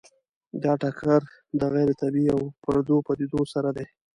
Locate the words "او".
2.35-2.41